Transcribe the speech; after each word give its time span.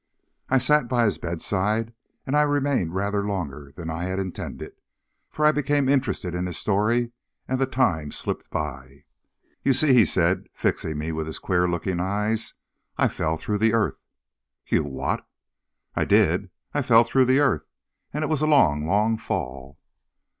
I 0.49 0.57
sat 0.57 0.87
by 0.87 1.05
his 1.05 1.19
bedside, 1.19 1.93
and 2.25 2.35
I 2.35 2.41
remained 2.41 2.95
rather 2.95 3.23
longer 3.23 3.71
than 3.75 3.91
I 3.91 4.05
had 4.05 4.17
intended, 4.17 4.71
for 5.29 5.45
I 5.45 5.51
became 5.51 5.87
interested 5.87 6.33
in 6.33 6.47
his 6.47 6.57
story, 6.57 7.11
and 7.47 7.59
the 7.59 7.67
time 7.67 8.09
slipped 8.11 8.49
by. 8.49 9.03
"You 9.61 9.73
see," 9.73 9.93
he 9.93 10.05
said, 10.05 10.49
fixing 10.55 10.97
me 10.97 11.11
with 11.11 11.27
his 11.27 11.37
queer 11.37 11.67
looking 11.67 11.99
eyes, 11.99 12.55
"I 12.97 13.09
fell 13.09 13.37
through 13.37 13.59
the 13.59 13.75
earth." 13.75 13.99
"You 14.65 14.83
what?" 14.85 15.23
"I 15.95 16.05
did. 16.05 16.49
I 16.73 16.81
fell 16.81 17.03
through 17.03 17.25
the 17.25 17.39
earth, 17.39 17.67
and 18.11 18.23
it 18.23 18.27
was 18.27 18.41
a 18.41 18.47
long, 18.47 18.87
long 18.87 19.19
fall." 19.19 19.77